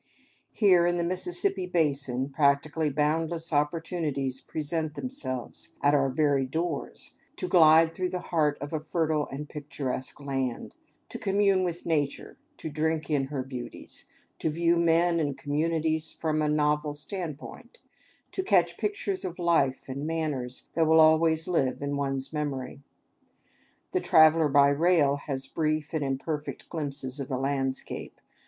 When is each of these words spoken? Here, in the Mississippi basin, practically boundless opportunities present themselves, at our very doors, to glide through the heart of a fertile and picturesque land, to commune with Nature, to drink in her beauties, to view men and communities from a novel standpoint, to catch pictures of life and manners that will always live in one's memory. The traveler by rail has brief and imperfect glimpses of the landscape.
Here, 0.51 0.87
in 0.87 0.97
the 0.97 1.03
Mississippi 1.03 1.67
basin, 1.67 2.29
practically 2.31 2.89
boundless 2.89 3.53
opportunities 3.53 4.41
present 4.41 4.95
themselves, 4.95 5.75
at 5.83 5.93
our 5.93 6.09
very 6.09 6.47
doors, 6.47 7.13
to 7.35 7.47
glide 7.47 7.93
through 7.93 8.09
the 8.09 8.29
heart 8.33 8.57
of 8.59 8.73
a 8.73 8.79
fertile 8.79 9.27
and 9.31 9.47
picturesque 9.47 10.19
land, 10.19 10.73
to 11.09 11.19
commune 11.19 11.63
with 11.63 11.85
Nature, 11.85 12.35
to 12.57 12.67
drink 12.71 13.11
in 13.11 13.25
her 13.25 13.43
beauties, 13.43 14.05
to 14.39 14.49
view 14.49 14.75
men 14.77 15.19
and 15.19 15.37
communities 15.37 16.11
from 16.13 16.41
a 16.41 16.49
novel 16.49 16.95
standpoint, 16.95 17.77
to 18.31 18.41
catch 18.41 18.79
pictures 18.79 19.23
of 19.23 19.37
life 19.37 19.87
and 19.87 20.07
manners 20.07 20.65
that 20.73 20.87
will 20.87 20.99
always 20.99 21.47
live 21.47 21.79
in 21.79 21.95
one's 21.95 22.33
memory. 22.33 22.81
The 23.91 24.01
traveler 24.01 24.47
by 24.49 24.69
rail 24.69 25.17
has 25.27 25.45
brief 25.45 25.93
and 25.93 26.03
imperfect 26.03 26.69
glimpses 26.69 27.19
of 27.19 27.27
the 27.27 27.37
landscape. 27.37 28.19